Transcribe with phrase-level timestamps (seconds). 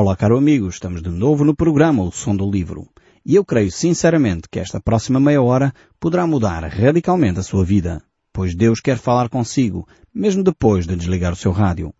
[0.00, 2.86] Olá, caro amigo, estamos de novo no programa O Som do Livro.
[3.26, 8.00] E eu creio sinceramente que esta próxima meia hora poderá mudar radicalmente a sua vida,
[8.32, 11.92] pois Deus quer falar consigo, mesmo depois de desligar o seu rádio.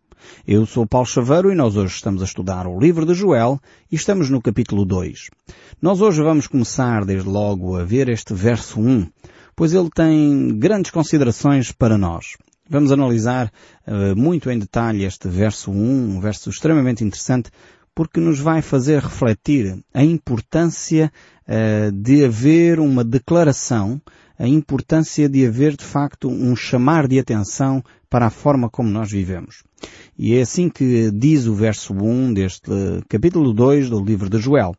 [0.46, 3.58] Eu sou Paulo Chaveiro e nós hoje estamos a estudar o livro de Joel
[3.90, 5.28] e estamos no capítulo 2.
[5.82, 9.08] Nós hoje vamos começar desde logo a ver este verso 1,
[9.56, 12.36] pois ele tem grandes considerações para nós.
[12.70, 13.50] Vamos analisar
[13.86, 17.50] uh, muito em detalhe este verso 1, um verso extremamente interessante,
[17.98, 21.10] porque nos vai fazer refletir a importância
[21.48, 24.00] uh, de haver uma declaração,
[24.38, 29.10] a importância de haver de facto um chamar de atenção para a forma como nós
[29.10, 29.64] vivemos.
[30.16, 32.70] E é assim que diz o verso 1 deste
[33.08, 34.76] capítulo 2 do livro de Joel.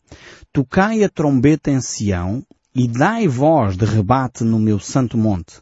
[0.53, 2.41] Tocai a trombeta em Sião
[2.73, 5.55] e dai voz de rebate no meu santo monte.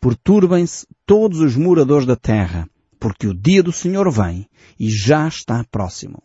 [0.00, 2.66] Perturbem-se todos os moradores da terra,
[2.98, 4.48] porque o dia do Senhor vem
[4.80, 6.23] e já está próximo.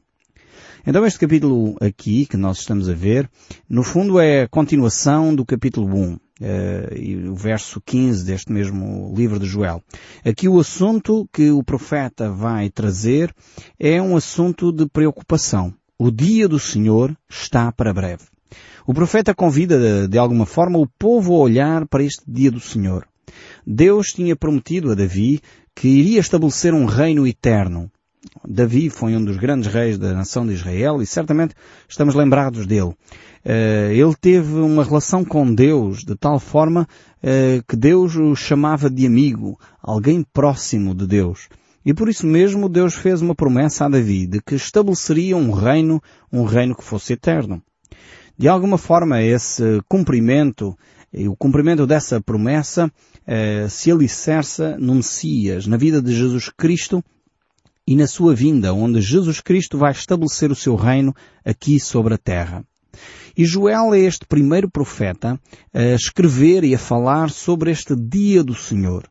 [0.86, 3.30] Então este capítulo aqui, que nós estamos a ver,
[3.70, 6.20] no fundo é a continuação do capítulo 1, uh,
[6.96, 9.84] e o verso 15 deste mesmo livro de Joel.
[10.24, 13.36] Aqui o assunto que o profeta vai trazer
[13.78, 15.74] é um assunto de preocupação.
[15.98, 18.24] O dia do Senhor está para breve.
[18.88, 23.06] O profeta convida de alguma forma o povo a olhar para este dia do Senhor.
[23.68, 25.42] Deus tinha prometido a Davi
[25.76, 27.92] que iria estabelecer um reino eterno.
[28.46, 31.56] Davi foi um dos grandes reis da nação de Israel e certamente
[31.88, 32.94] estamos lembrados dele.
[33.46, 36.88] Eh, ele teve uma relação com Deus de tal forma
[37.24, 41.48] eh, que Deus o chamava de amigo, alguém próximo de Deus.
[41.86, 46.02] E por isso mesmo Deus fez uma promessa a Davi de que estabeleceria um reino,
[46.32, 47.62] um reino que fosse eterno.
[48.38, 50.78] De alguma forma esse cumprimento
[51.12, 52.92] e o cumprimento dessa promessa
[53.26, 57.04] eh, se alicerça no Messias, na vida de Jesus Cristo
[57.90, 61.12] e na sua vinda, onde Jesus Cristo vai estabelecer o seu reino
[61.44, 62.64] aqui sobre a terra.
[63.36, 65.40] E Joel é este primeiro profeta
[65.74, 69.10] a escrever e a falar sobre este dia do Senhor,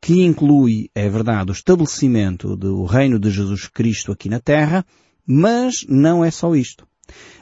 [0.00, 4.84] que inclui, é verdade, o estabelecimento do reino de Jesus Cristo aqui na terra,
[5.24, 6.88] mas não é só isto.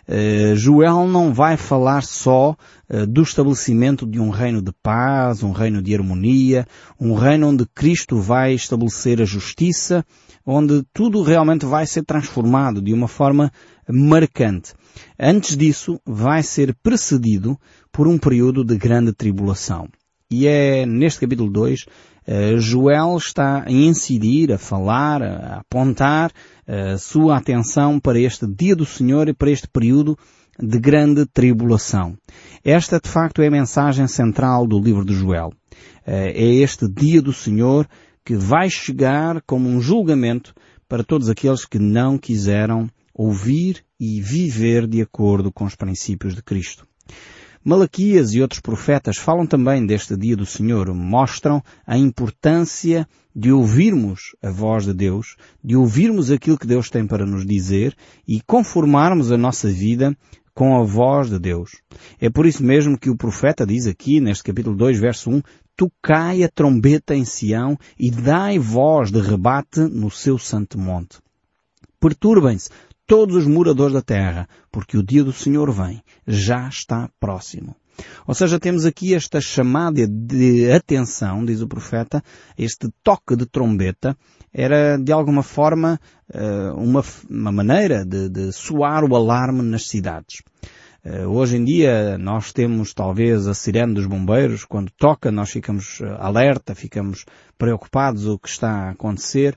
[0.07, 2.55] Uh, Joel não vai falar só
[2.91, 6.67] uh, do estabelecimento de um reino de paz, um reino de harmonia,
[7.01, 10.05] um reino onde Cristo vai estabelecer a justiça,
[10.47, 13.51] onde tudo realmente vai ser transformado de uma forma
[13.89, 14.73] marcante.
[15.19, 17.59] Antes disso, vai ser precedido
[17.91, 19.89] por um período de grande tribulação.
[20.31, 26.33] E é neste capítulo 2, uh, Joel está a incidir, a falar, a apontar
[26.67, 30.17] a sua atenção para este dia do Senhor e para este período
[30.59, 32.17] de grande tribulação.
[32.65, 35.53] Esta, de facto, é a mensagem central do livro de Joel.
[36.07, 37.87] Eh, é este dia do Senhor
[38.27, 40.53] que vai chegar como um julgamento
[40.89, 46.43] para todos aqueles que não quiseram ouvir e viver de acordo com os princípios de
[46.43, 46.85] Cristo.
[47.65, 54.35] Malaquias e outros profetas falam também deste dia do Senhor, mostram a importância de ouvirmos
[54.43, 57.95] a voz de Deus, de ouvirmos aquilo que Deus tem para nos dizer
[58.27, 60.17] e conformarmos a nossa vida
[60.53, 61.83] com a voz de Deus.
[62.21, 65.43] É por isso mesmo que o profeta diz aqui, neste capítulo 2, verso 1,
[65.77, 71.19] Tocai a trombeta em Sião e dai voz de rebate no seu santo monte.
[72.01, 72.71] Perturbem-se
[73.07, 77.77] todos os moradores da terra, porque o dia do Senhor vem, já está próximo.
[78.27, 82.23] Ou seja, temos aqui esta chamada de atenção, diz o profeta,
[82.59, 84.17] este toque de trombeta,
[84.53, 86.01] era de alguma forma
[86.33, 87.03] eh, uma,
[87.53, 90.43] maneira de, de soar o alarme nas cidades.
[91.09, 96.01] Eh, hoje em dia nós temos talvez a sirene dos bombeiros, quando toca nós ficamos
[96.01, 97.25] eh, alerta, ficamos
[97.57, 99.57] preocupados o que está a acontecer.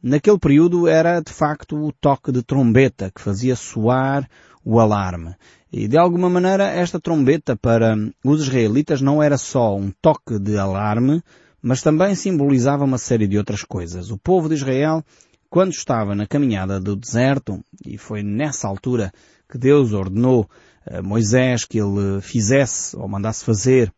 [0.00, 4.28] Naquele período era de facto o toque de trombeta que fazia soar
[4.64, 5.34] o alarme.
[5.72, 10.56] E de alguma maneira esta trombeta para os israelitas não era só um toque de
[10.56, 11.20] alarme,
[11.60, 14.12] mas também simbolizava uma série de outras coisas.
[14.12, 15.02] O povo de Israel,
[15.50, 19.12] quando estava na caminhada do deserto, e foi nessa altura
[19.50, 20.48] que Deus ordenou
[21.02, 23.92] Moisés que ele fizesse ou mandasse fazer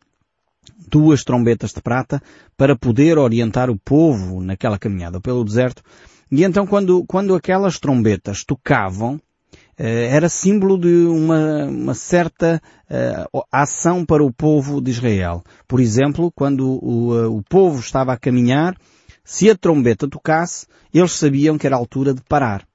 [0.89, 2.23] duas trombetas de prata
[2.57, 5.83] para poder orientar o povo naquela caminhada pelo deserto.
[6.31, 9.21] E então quando, quando aquelas trombetas tocavam,
[9.79, 12.61] eh, era símbolo de uma, uma certa
[12.91, 15.45] uh, ação para o povo de Israel.
[15.69, 18.75] Por exemplo, quando o, uh, o povo estava a caminhar,
[19.23, 22.67] se a trombeta tocasse, eles sabiam que era a altura de parar.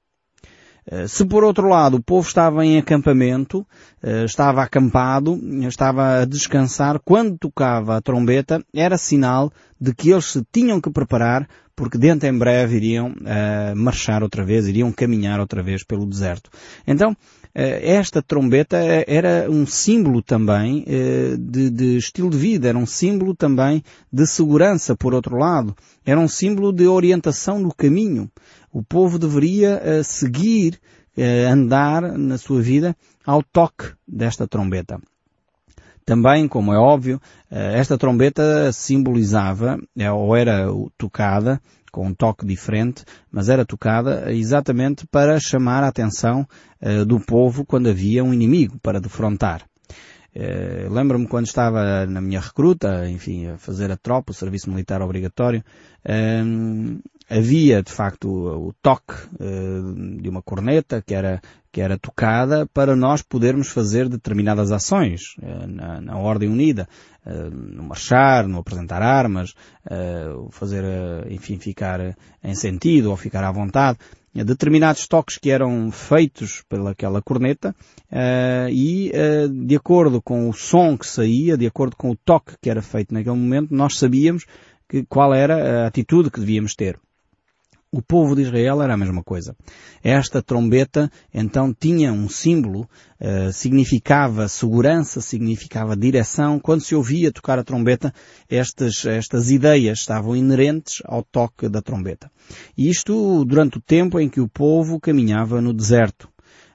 [0.90, 3.66] Eh, se por outro lado o povo estava em acampamento,
[4.02, 5.38] eh, estava acampado,
[5.68, 9.52] estava a descansar, quando tocava a trombeta, era sinal
[9.82, 14.44] de que eles se tinham que preparar porque dentro em breve iriam uh, marchar outra
[14.44, 16.48] vez, iriam caminhar outra vez pelo deserto.
[16.86, 17.16] Então,
[17.52, 18.76] eh, esta trombeta
[19.08, 23.82] era um símbolo também eh, de, de, estilo de vida, era um símbolo também
[24.12, 25.74] de segurança, por outro lado.
[26.06, 28.30] Era um símbolo de orientação no caminho.
[28.72, 30.78] O povo deveria eh, seguir,
[31.50, 32.96] andar na sua vida
[33.26, 34.98] ao toque desta trombeta.
[36.04, 37.20] Também, como é óbvio,
[37.50, 39.78] esta trombeta simbolizava,
[40.12, 40.66] ou era
[40.98, 41.60] tocada,
[41.92, 46.48] com um toque diferente, mas era tocada exatamente para chamar a atenção
[46.80, 49.62] uh, do povo quando havia um inimigo para defrontar.
[50.90, 55.62] Lembro-me quando estava na minha recruta, enfim, a fazer a tropa, o serviço militar obrigatório,
[56.06, 59.14] uh, havia de facto o toque
[60.18, 65.34] de uma corneta que era que era tocada para nós podermos fazer determinadas ações
[65.66, 66.86] na, na ordem unida.
[67.24, 69.54] Eh, no marchar, no apresentar armas,
[69.88, 73.98] eh, fazer, eh, enfim, ficar em sentido ou ficar à vontade
[74.34, 77.76] determinados toques que eram feitos pelaquela corneta
[78.70, 79.12] e
[79.66, 83.12] de acordo com o som que saía, de acordo com o toque que era feito
[83.12, 84.46] naquele momento, nós sabíamos
[84.88, 86.98] que, qual era a atitude que devíamos ter.
[87.94, 89.54] O povo de Israel era a mesma coisa.
[90.02, 92.88] Esta trombeta então tinha um símbolo,
[93.20, 96.58] uh, significava segurança, significava direção.
[96.58, 98.10] Quando se ouvia tocar a trombeta,
[98.48, 102.30] estas, estas ideias estavam inerentes ao toque da trombeta.
[102.78, 106.31] E isto durante o tempo em que o povo caminhava no deserto.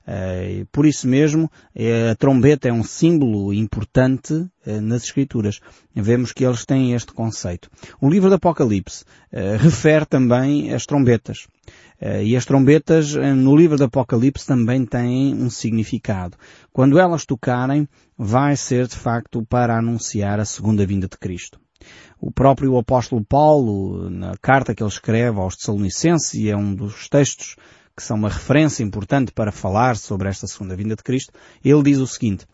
[0.07, 5.59] Uh, por isso mesmo, uh, a trombeta é um símbolo importante uh, nas Escrituras.
[5.93, 7.69] Vemos que eles têm este conceito.
[7.99, 9.03] O livro do Apocalipse
[9.59, 11.47] refere também as trombetas.
[12.23, 16.37] e as trombetas no livro do Apocalipse também têm um significado.
[16.71, 21.59] Quando elas tocarem, vai ser de facto para anunciar a segunda vinda de Cristo.
[22.19, 27.09] O próprio apóstolo Paulo, na carta que ele escreve aos Tessalonicenses, e é um dos
[27.09, 27.55] textos
[27.97, 31.33] que são uma referência importante para falar sobre esta segunda vinda de Cristo,
[31.65, 32.45] ele diz o seguinte,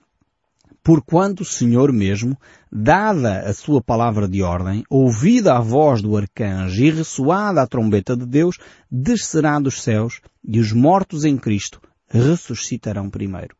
[0.81, 2.37] Porquanto o Senhor mesmo,
[2.69, 8.17] dada a sua palavra de ordem, ouvida a voz do arcanjo e ressoada a trombeta
[8.17, 8.57] de Deus,
[8.91, 13.55] descerá dos céus e os mortos em Cristo ressuscitarão primeiro.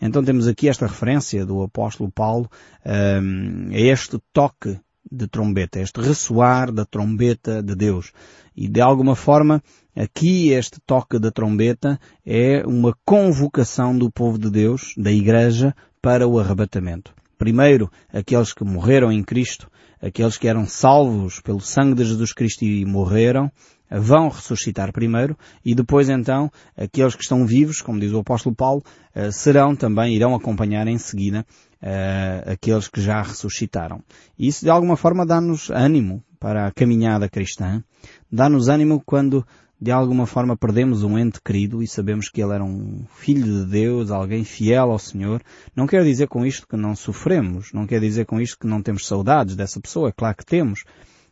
[0.00, 2.50] Então temos aqui esta referência do apóstolo Paulo
[2.84, 4.78] um, a este toque
[5.10, 8.12] de trombeta, este ressoar da trombeta de Deus.
[8.56, 9.62] E de alguma forma,
[9.94, 16.26] aqui este toque da trombeta é uma convocação do povo de Deus, da Igreja, para
[16.26, 17.14] o arrebatamento.
[17.38, 19.70] Primeiro, aqueles que morreram em Cristo,
[20.00, 23.50] aqueles que eram salvos pelo sangue de Jesus Cristo e morreram,
[23.90, 28.82] vão ressuscitar primeiro e depois então aqueles que estão vivos, como diz o apóstolo Paulo,
[29.14, 31.46] eh, serão também, irão acompanhar em seguida
[31.82, 34.02] uh, aqueles que já ressuscitaram.
[34.38, 37.82] E isso de alguma forma dá-nos ânimo para a caminhada cristã,
[38.30, 39.46] dá-nos ânimo quando
[39.80, 43.70] de alguma forma perdemos um ente querido e sabemos que ele era um filho de
[43.70, 45.42] Deus, alguém fiel ao Senhor.
[45.74, 48.82] Não quer dizer com isto que não sofremos, não quer dizer com isto que não
[48.82, 50.82] temos saudades dessa pessoa, é claro que temos,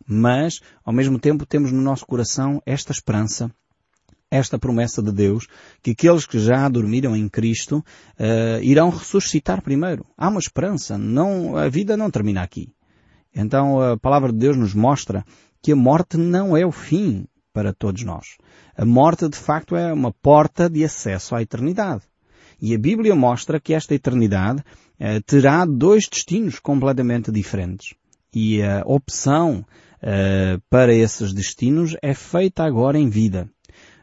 [0.07, 3.51] mas ao mesmo tempo temos no nosso coração esta esperança
[4.35, 5.47] esta promessa de Deus
[5.81, 10.05] que aqueles que já dormiram em Cristo uh, irão ressuscitar primeiro.
[10.17, 10.99] Há uma esperança.
[10.99, 12.73] Não, a vida não termina aqui.
[13.35, 15.25] Então a palavra de Deus nos mostra
[15.63, 18.37] que a morte não é o fim para todos nós.
[18.77, 22.03] A morte de facto é uma porta de acesso à eternidade.
[22.61, 27.95] E a Bíblia mostra que esta eternidade uh, terá dois destinos completamente diferentes.
[28.35, 29.65] E a opção
[30.05, 33.49] uh, para esses destinos é feita agora em vida.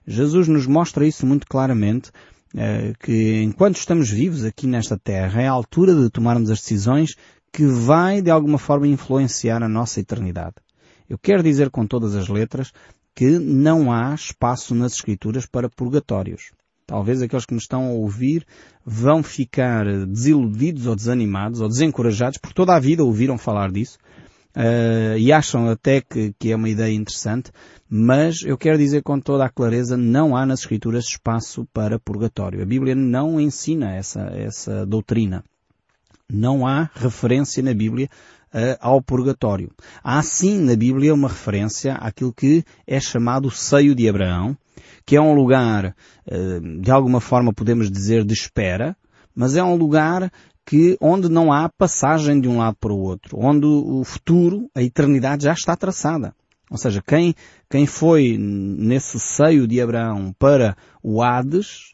[0.06, 2.12] Jesus nos mostra isso muito claramente,
[2.56, 7.16] eh, que enquanto estamos vivos aqui nesta terra, é a altura de tomarmos as decisões
[7.54, 10.56] que vai de alguma forma influenciar a nossa eternidade.
[11.08, 12.72] Eu quero dizer com todas as letras
[13.14, 16.52] que não há espaço nas Escrituras para purgatórios.
[16.88, 18.46] Talvez aqueles que me estão a ouvir
[18.86, 23.98] vão ficar desiludidos ou desanimados ou desencorajados, por toda a vida ouviram falar disso,
[24.56, 27.52] uh, e acham até que, que é uma ideia interessante,
[27.90, 32.62] mas eu quero dizer com toda a clareza, não há nas Escrituras espaço para purgatório.
[32.62, 35.44] A Bíblia não ensina essa, essa doutrina.
[36.32, 38.08] Não há referência na Bíblia
[38.54, 39.72] uh, ao purgatório.
[40.04, 44.58] Há sim na Bíblia uma referência àquilo que é chamado o seio de Abraão,
[45.06, 45.96] que é um lugar,
[46.28, 48.96] uh, de alguma forma podemos dizer, de espera,
[49.36, 50.32] mas é um lugar
[50.72, 54.82] que onde não há passagem de um lado para o outro, onde o futuro, a
[54.82, 56.34] eternidade já está traçada.
[56.70, 57.36] Ou seja, quem,
[57.70, 61.92] quem foi nesse seio de Abraão para o Hades,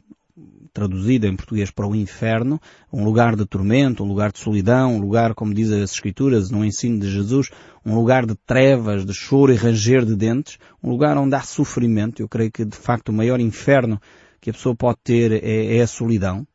[0.71, 2.61] traduzida em português para o inferno,
[2.93, 6.63] um lugar de tormento, um lugar de solidão, um lugar, como diz as Escrituras, no
[6.63, 7.49] ensino de Jesus,
[7.83, 12.21] um lugar de trevas, de choro e ranger de dentes, um lugar onde há sofrimento.
[12.21, 13.99] Eu creio que, de facto, o maior inferno
[14.39, 16.45] que a pessoa pode ter é, é a solidão.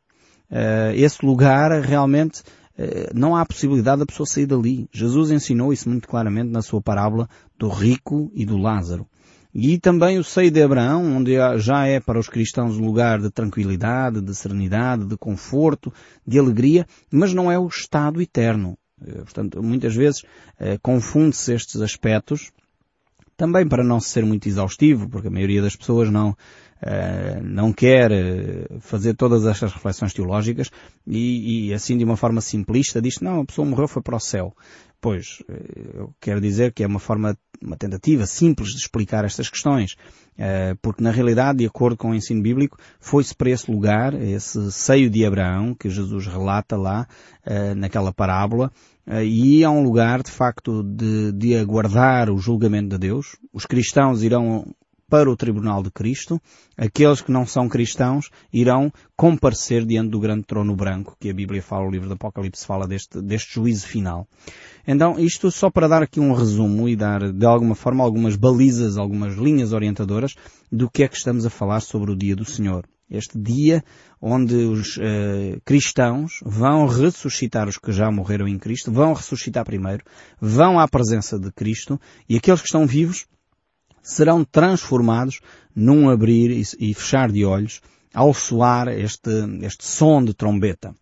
[0.53, 2.41] Uh, esse lugar realmente
[2.77, 4.87] uh, não há possibilidade da pessoa sair dali.
[4.93, 9.07] Jesus ensinou isso muito claramente na sua parábola do rico e do Lázaro.
[9.53, 13.29] E também o seio de Abraão, onde já é para os cristãos um lugar de
[13.29, 15.93] tranquilidade, de serenidade, de conforto,
[16.25, 18.77] de alegria, mas não é o estado eterno.
[19.05, 20.23] Eh, portanto, muitas vezes
[20.59, 22.51] eh, confunde-se estes aspectos,
[23.35, 26.35] também para não ser muito exaustivo, porque a maioria das pessoas não, eh,
[27.41, 30.69] não quer eh, fazer todas estas reflexões teológicas
[31.07, 34.19] e, e, assim de uma forma simplista diz não, a pessoa morreu foi para o
[34.19, 34.53] céu.
[34.99, 39.49] Pois, eh, eu quero dizer que é uma forma, uma tentativa simples de explicar estas
[39.49, 39.95] questões,
[40.81, 45.09] porque na realidade, de acordo com o ensino bíblico, foi-se para esse lugar, esse seio
[45.09, 47.07] de Abraão, que Jesus relata lá,
[47.77, 48.71] naquela parábola,
[49.23, 53.37] e é um lugar, de facto, de, de aguardar o julgamento de Deus.
[53.53, 54.73] Os cristãos irão
[55.13, 56.41] para o tribunal de Cristo,
[56.75, 61.61] aqueles que não são cristãos irão comparecer diante do grande trono branco, que a Bíblia
[61.61, 64.27] fala, o livro do Apocalipse fala deste, deste juízo final.
[64.87, 68.97] Então, isto só para dar aqui um resumo e dar, de alguma forma, algumas balizas,
[68.97, 70.33] algumas linhas orientadoras
[70.71, 72.83] do que é que estamos a falar sobre o dia do Senhor.
[73.07, 73.83] Este dia
[74.19, 80.03] onde os uh, cristãos vão ressuscitar os que já morreram em Cristo, vão ressuscitar primeiro,
[80.41, 83.27] vão à presença de Cristo e aqueles que estão vivos
[84.03, 85.39] serão transformados
[85.75, 87.81] num abrir e fechar de olhos
[88.13, 89.31] ao soar este,
[89.61, 90.93] este som de trombeta.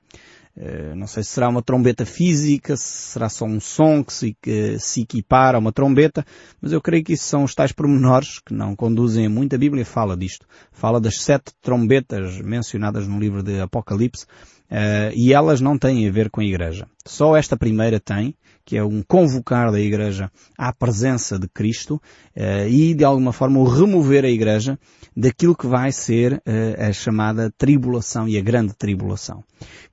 [0.55, 4.37] Uh, não sei se será uma trombeta física, se será só um som que se,
[4.41, 6.25] que se equipara a uma trombeta,
[6.61, 9.55] mas eu creio que isso são os tais pormenores que não conduzem a muito.
[9.55, 10.45] A Bíblia fala disto.
[10.71, 14.25] Fala das sete trombetas mencionadas no livro de Apocalipse,
[14.71, 16.87] uh, e elas não têm a ver com a igreja.
[17.05, 22.67] Só esta primeira tem, que é um convocar da Igreja à presença de Cristo uh,
[22.69, 24.79] e, de alguma forma, o remover a Igreja
[25.17, 26.41] daquilo que vai ser uh,
[26.89, 29.43] a chamada tribulação e a grande tribulação,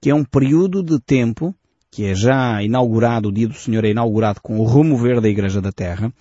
[0.00, 1.54] que é um período de tempo
[1.90, 5.60] que é já inaugurado, o dia do Senhor é inaugurado com o remover da Igreja
[5.60, 6.12] da Terra,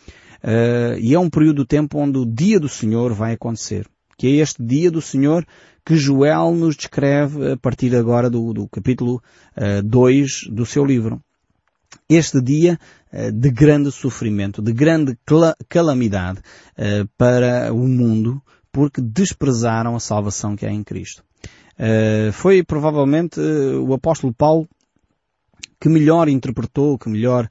[0.98, 3.86] e é um período de tempo onde o dia do Senhor vai acontecer,
[4.18, 5.46] que é este dia do Senhor
[5.86, 9.22] que Joel nos descreve a partir agora do, do capítulo
[9.84, 11.22] 2 uh, do seu livro
[12.10, 12.80] este dia
[13.12, 15.18] eh, de grande sofrimento, de grande
[15.68, 16.42] calamidade
[16.78, 21.24] eh, para o mundo, porque desprezaram a salvação que há em Cristo.
[21.78, 24.68] Eh, foi provavelmente o apóstolo Paulo
[25.80, 27.48] que melhor interpretou, que melhor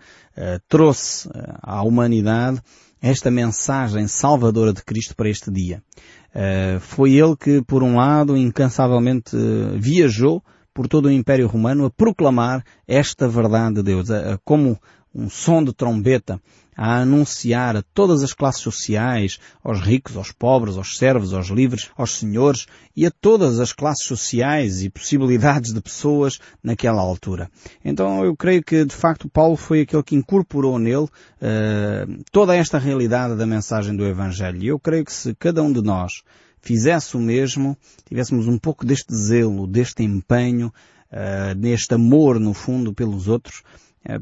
[0.68, 1.30] trouxe
[1.62, 2.60] à humanidade
[3.00, 5.80] esta mensagem salvadora de Cristo para este dia.
[6.80, 9.36] Foi ele que, por um lado, incansavelmente
[9.78, 10.42] viajou
[10.76, 14.78] por todo o Império Romano a proclamar esta verdade de Deus, a, a, como
[15.16, 16.38] um som de trombeta,
[16.76, 21.90] a anunciar a todas as classes sociais, aos ricos, aos pobres, aos servos, aos livres,
[21.96, 27.50] aos senhores e a todas as classes sociais e possibilidades de pessoas naquela altura.
[27.82, 32.78] Então eu creio que de facto Paulo foi aquele que incorporou nele uh, toda esta
[32.78, 34.62] realidade da mensagem do Evangelho.
[34.62, 36.22] E eu creio que se cada um de nós
[36.60, 37.74] fizesse o mesmo,
[38.06, 40.70] tivéssemos um pouco deste zelo, deste empenho,
[41.10, 43.62] uh, amor, no fundo, pelos outros,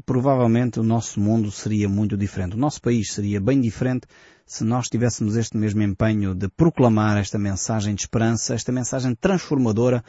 [0.05, 2.55] provavelmente o nosso mundo seria muito diferente.
[2.55, 4.07] O nosso país seria bem diferente
[4.45, 10.03] se nós tivéssemos este mesmo empenho de proclamar esta mensagem de esperança, esta mensagem transformadora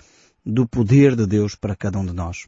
[0.46, 2.46] do poder de Deus para cada um de nós.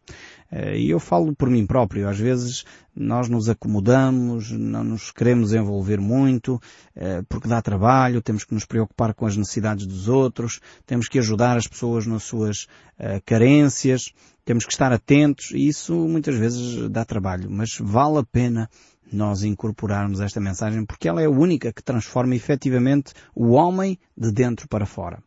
[0.53, 2.65] Eh, e eu falo por mim próprio, às vezes
[2.95, 6.63] nós nos acomodamos, não nos queremos envolver muito,
[6.95, 11.19] eh, porque dá trabalho, temos que nos preocupar com as necessidades dos outros, temos que
[11.19, 14.13] ajudar as pessoas nas suas eh, carências,
[14.45, 18.71] temos que estar atentos, e isso muitas vezes dá trabalho, mas vale a pena
[19.13, 24.31] nós incorporarmos esta mensagem porque ela é a única que transforma efetivamente o homem de
[24.31, 25.21] dentro para fora.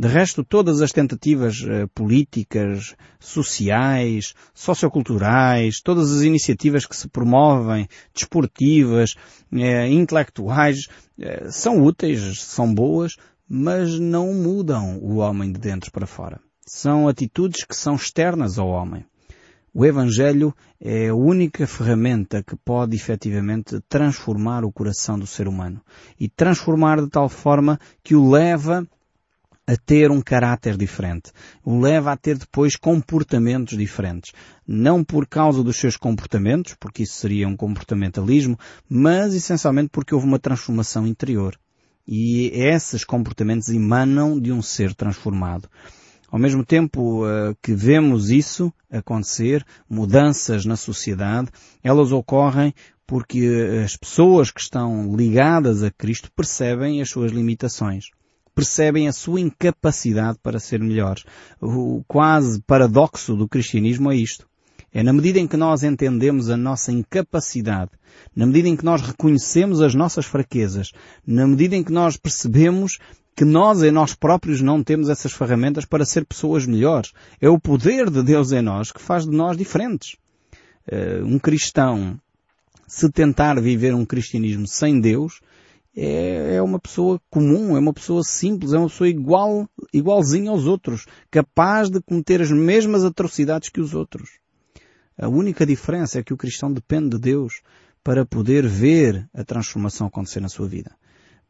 [0.00, 7.86] De resto, todas as tentativas uh, políticas, sociais, socioculturais, todas as iniciativas que se promovem,
[8.14, 9.14] desportivas,
[9.52, 10.86] uh, intelectuais,
[11.18, 13.16] uh, são úteis, são boas,
[13.46, 16.40] mas não mudam o homem de dentro para fora.
[16.66, 19.04] São atitudes que são externas ao homem.
[19.74, 25.82] O Evangelho é a única ferramenta que pode efetivamente transformar o coração do ser humano
[26.18, 28.88] e transformar de tal forma que o leva
[29.70, 31.30] a ter um caráter diferente.
[31.64, 34.32] O leva a ter depois comportamentos diferentes.
[34.66, 38.58] Não por causa dos seus comportamentos, porque isso seria um comportamentalismo,
[38.88, 41.56] mas essencialmente porque houve uma transformação interior.
[42.04, 45.68] E esses comportamentos emanam de um ser transformado.
[46.28, 51.48] Ao mesmo tempo uh, que vemos isso acontecer, mudanças na sociedade,
[51.80, 52.74] elas ocorrem
[53.06, 53.48] porque
[53.84, 58.06] as pessoas que estão ligadas a Cristo percebem as suas limitações.
[58.60, 61.24] Percebem a sua incapacidade para ser melhores.
[61.62, 64.46] O quase paradoxo do cristianismo é isto.
[64.92, 67.92] É na medida em que nós entendemos a nossa incapacidade,
[68.36, 70.92] na medida em que nós reconhecemos as nossas fraquezas,
[71.26, 72.98] na medida em que nós percebemos
[73.34, 77.12] que nós em nós próprios não temos essas ferramentas para ser pessoas melhores.
[77.40, 80.18] É o poder de Deus em nós que faz de nós diferentes.
[80.86, 82.20] Uh, um cristão,
[82.86, 85.40] se tentar viver um cristianismo sem Deus,
[85.96, 90.66] é, é, uma pessoa comum, é uma pessoa simples, é uma pessoa igual, igualzinha aos
[90.66, 94.38] outros, capaz de cometer as mesmas atrocidades que os outros.
[95.18, 97.60] A única diferença é que o cristão depende de Deus
[98.02, 100.94] para poder ver a transformação acontecer na sua vida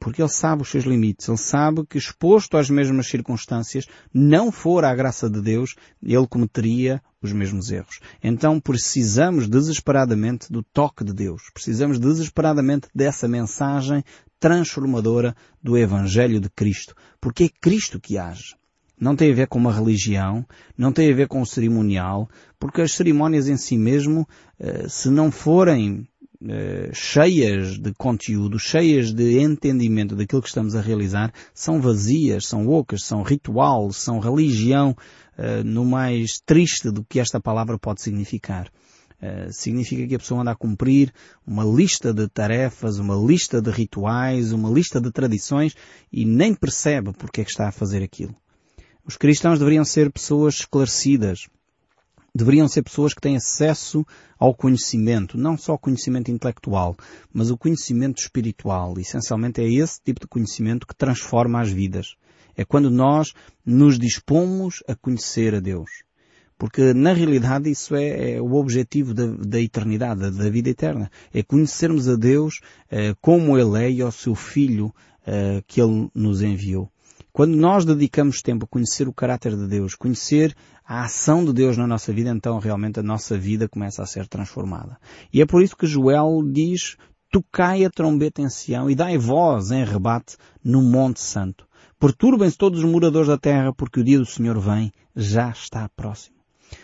[0.00, 4.82] porque ele sabe os seus limites, ele sabe que exposto às mesmas circunstâncias, não for
[4.82, 8.00] à graça de Deus, ele cometeria os mesmos erros.
[8.24, 11.42] Então precisamos desesperadamente do toque de Deus.
[11.52, 14.02] Precisamos desesperadamente dessa mensagem
[14.40, 16.94] transformadora do Evangelho de Cristo.
[17.20, 18.56] Porque é Cristo que age.
[18.98, 20.44] Não tem a ver com uma religião,
[20.76, 22.28] não tem a ver com o cerimonial,
[22.58, 24.26] porque as cerimónias em si mesmo,
[24.58, 26.06] eh, se não forem
[26.42, 32.66] eh, cheias de conteúdo, cheias de entendimento daquilo que estamos a realizar, são vazias, são
[32.66, 34.96] ocas, são ritual, são religião,
[35.38, 38.70] uh, no mais triste do que esta palavra pode significar.
[39.20, 41.12] Uh, significa que a pessoa anda a cumprir
[41.46, 45.76] uma lista de tarefas, uma lista de rituais, uma lista de tradições
[46.10, 48.34] e nem percebe porque é que está a fazer aquilo.
[49.04, 51.48] Os cristãos deveriam ser pessoas esclarecidas,
[52.34, 54.06] deveriam ser pessoas que têm acesso
[54.38, 56.96] ao conhecimento, não só conhecimento intelectual,
[57.32, 58.98] mas o conhecimento espiritual.
[58.98, 62.14] Essencialmente é esse tipo de conhecimento que transforma as vidas.
[62.56, 63.32] É quando nós
[63.64, 65.90] nos dispomos a conhecer a Deus.
[66.60, 71.10] Porque na realidade isso é, é o objetivo da, da eternidade, da, da, vida eterna.
[71.32, 74.94] É conhecermos a Deus eh, como Ele é e ao seu Filho
[75.26, 76.92] eh, que Ele nos enviou.
[77.32, 81.78] Quando nós dedicamos tempo a conhecer o caráter de Deus, conhecer a ação de Deus
[81.78, 84.98] na nossa vida, então realmente a nossa vida começa a ser transformada.
[85.32, 86.98] E é por isso que Joel diz,
[87.32, 91.66] tocai a trombeta em Sião e dai voz em rebate no Monte Santo.
[91.98, 96.39] Perturbem-se todos os moradores da terra porque o dia do Senhor vem, já está próximo.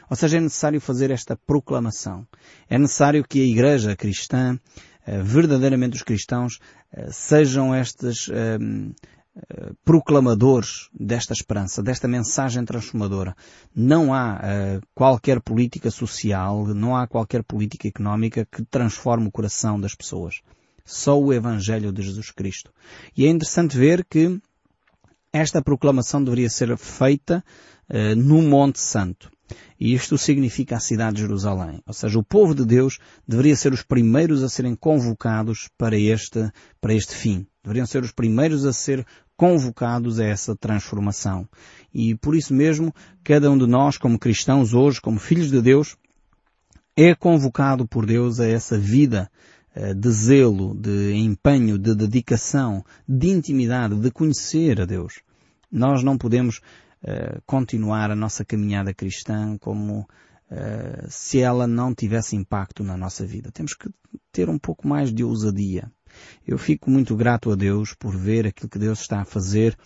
[0.09, 2.27] Ou seja, é necessário fazer esta proclamação.
[2.69, 4.59] É necessário que a Igreja cristã,
[5.07, 6.59] eh, verdadeiramente os cristãos,
[6.93, 8.59] eh, sejam estas eh,
[9.85, 13.37] proclamadores desta esperança, desta mensagem transformadora.
[13.75, 19.79] Não há uh, qualquer política social, não há qualquer política económica que transforme o coração
[19.79, 20.41] das pessoas.
[20.87, 22.73] Só o Evangelho de Jesus Cristo.
[23.15, 24.41] E é interessante ver que
[25.33, 27.45] esta proclamação deveria ser feita
[27.91, 29.31] uh, no Monte Santo.
[29.79, 31.83] E isto significa a cidade de Jerusalém.
[31.87, 36.51] Ou seja, o povo de Deus deveria ser os primeiros a serem convocados para este,
[36.81, 37.47] para este fim.
[37.63, 41.47] Deveriam ser os primeiros a ser convocados a essa transformação.
[41.93, 45.97] E por isso mesmo, cada um de nós, como cristãos hoje, como filhos de Deus,
[46.97, 49.31] é convocado por Deus a essa vida
[49.75, 55.21] eh, de zelo, de empenho, de dedicação, de intimidade, de conhecer a Deus.
[55.71, 56.63] Nós não podemos
[57.07, 63.25] uh, continuar a nossa caminhada cristã como uh, se ela não tivesse impacto na nossa
[63.25, 63.51] vida.
[63.53, 63.89] Temos que
[64.33, 65.91] ter um pouco mais de ousadia.
[66.47, 69.77] Eu fico muito grato a Deus por ver aquilo que Deus está a fazer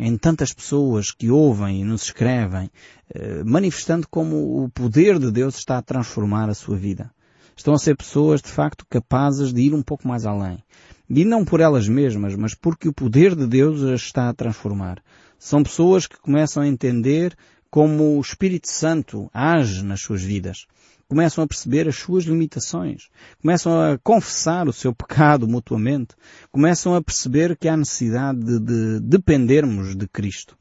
[0.00, 2.70] em tantas pessoas que ouvem e nos escrevem,
[3.12, 7.12] eh, manifestando como o poder de Deus está a transformar a sua vida.
[7.54, 10.64] Estão a ser pessoas, de facto, capazes de ir um pouco mais além.
[11.08, 15.02] E não por elas mesmas, mas porque o poder de Deus as está a transformar.
[15.40, 17.34] São pessoas que começam a entender
[17.68, 20.66] como o Espírito Santo age nas suas vidas
[21.08, 23.08] começam a perceber as suas limitações,
[23.42, 26.14] começam a confessar o seu pecado mutuamente,
[26.52, 30.56] começam a perceber que há necessidade de, de dependermos de Cristo.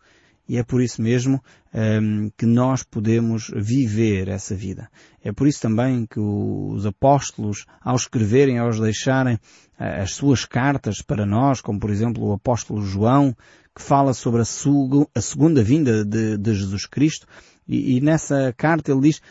[0.48, 1.40] E é por isso mesmo
[1.72, 4.90] um, que nós podemos viver essa vida.
[5.24, 11.04] É por isso também que os apóstolos, ao escreverem, ao deixarem uh, as suas cartas
[11.04, 13.38] para nós, como por exemplo o apóstolo João,
[13.80, 14.46] que fala sobre a,
[15.16, 17.26] a segunda vinda de, de Jesus Cristo,
[17.66, 19.22] e, e nessa carta ele diz,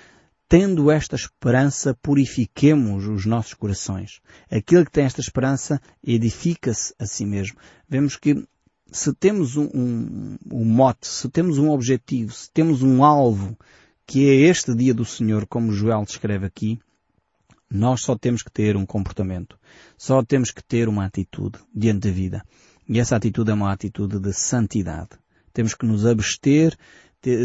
[0.49, 4.23] tendo esta esperança, purifiquemos os nossos corações.
[4.51, 7.59] Aquele que tem esta esperança edifica-se a si mesmo.
[7.87, 8.43] Vemos que
[8.91, 13.55] se temos um, um, um, mote, se temos um objetivo, se temos um alvo,
[14.07, 16.79] que é este dia do Senhor, como Joel descreve aqui,
[17.71, 19.59] nós só temos que ter um comportamento.
[19.99, 22.43] Só temos que ter uma atitude diante da vida.
[22.89, 25.11] E essa atitude é uma atitude de santidade.
[25.53, 26.77] Temos que nos abster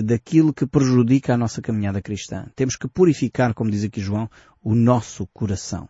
[0.03, 2.45] daquilo que prejudica a nossa caminhada cristã.
[2.56, 4.29] Temos que purificar, como diz aqui João,
[4.63, 5.89] o nosso coração.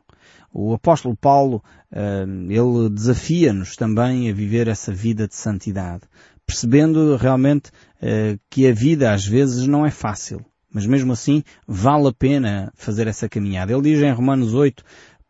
[0.52, 6.04] O apóstolo Paulo, eh, ele desafia-nos também a viver essa vida de santidade,
[6.46, 12.08] percebendo realmente eh, que a vida às vezes não é fácil, mas mesmo assim vale
[12.08, 13.74] a pena fazer essa caminhada.
[13.74, 14.84] Ele diz em Romanos 8,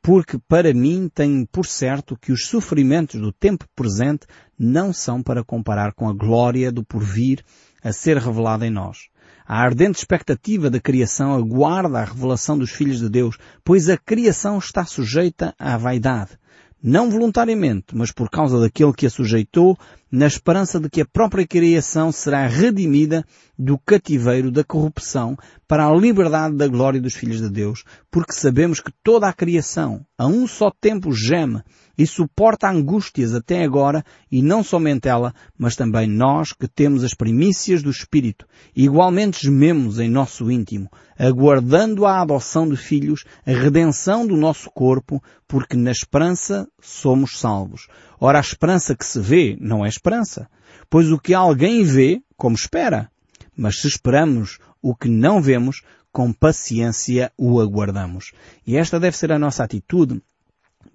[0.03, 4.27] porque para mim tenho por certo que os sofrimentos do tempo presente
[4.59, 7.41] não são para comparar com a glória do porvir
[7.81, 9.07] a ser revelada em nós.
[9.45, 14.57] A ardente expectativa da criação aguarda a revelação dos filhos de Deus, pois a criação
[14.57, 16.37] está sujeita à vaidade
[16.83, 19.77] não voluntariamente, mas por causa daquele que a sujeitou,
[20.13, 23.25] na esperança de que a própria criação será redimida
[23.57, 25.35] do cativeiro da corrupção
[25.67, 30.05] para a liberdade da glória dos filhos de Deus, porque sabemos que toda a criação,
[30.15, 31.63] a um só tempo, geme
[31.97, 37.15] e suporta angústias até agora, e não somente ela, mas também nós que temos as
[37.15, 38.45] primícias do Espírito,
[38.75, 45.23] igualmente gememos em nosso íntimo, aguardando a adoção de filhos, a redenção do nosso corpo,
[45.47, 47.87] porque na esperança somos salvos.
[48.25, 50.49] Ora, a esperança que se vê não é esperança,
[50.89, 53.11] pois o que alguém vê, como espera.
[53.53, 58.31] Mas se esperamos o que não vemos, com paciência o aguardamos.
[58.65, 60.23] E esta deve ser a nossa atitude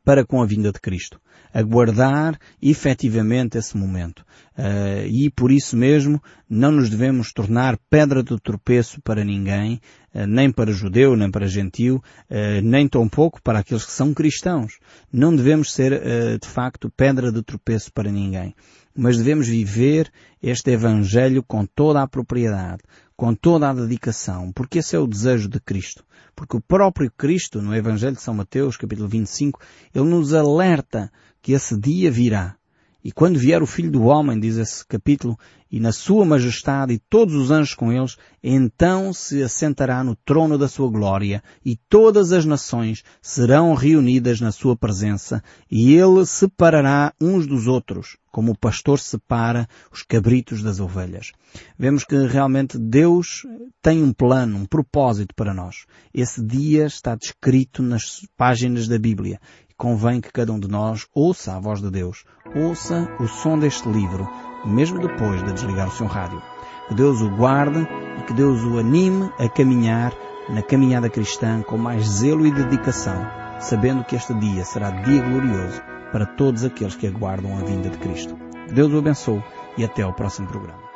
[0.04, 1.20] para com a vinda de Cristo.
[1.52, 4.24] Aguardar efetivamente esse momento.
[4.56, 9.80] Uh, e por isso mesmo não nos devemos tornar pedra de tropeço para ninguém,
[10.14, 14.78] uh, nem para judeu, nem para gentil, uh, nem tampouco para aqueles que são cristãos.
[15.12, 15.92] Não devemos ser,
[16.38, 18.54] de facto, pedra de tropeço para ninguém.
[18.96, 20.10] Mas devemos viver
[20.42, 22.82] este Evangelho com toda a propriedade,
[23.18, 26.04] com toda a dedicação, porque esse é o desejo de Cristo.
[26.36, 29.60] Porque o próprio Cristo, no Evangelho de São Mateus, capítulo 25,
[29.92, 31.10] ele nos alerta
[31.42, 32.54] que esse dia virá.
[33.02, 35.36] E quando vier o Filho do Homem, diz esse capítulo,
[35.68, 40.56] e na sua majestade e todos os anjos com eles, então se assentará no trono
[40.56, 47.12] da sua glória e todas as nações serão reunidas na sua presença e ele separará
[47.20, 51.32] uns dos outros, como o pastor separa os cabritos das ovelhas.
[51.76, 53.44] Vemos que realmente Deus
[53.82, 55.86] tem um plano, um propósito para nós.
[56.14, 59.40] Esse dia está descrito nas páginas da Bíblia
[59.76, 62.24] convém que cada um de nós ouça a voz de Deus,
[62.54, 64.28] ouça o som deste livro,
[64.64, 66.40] mesmo depois de desligar o seu rádio.
[66.86, 67.88] Que Deus o guarde
[68.20, 70.12] e que Deus o anime a caminhar
[70.48, 73.20] na caminhada cristã com mais zelo e dedicação,
[73.58, 77.98] sabendo que este dia será dia glorioso para todos aqueles que aguardam a vinda de
[77.98, 78.36] Cristo.
[78.72, 79.42] Deus o abençoe
[79.76, 80.87] e até ao próximo programa.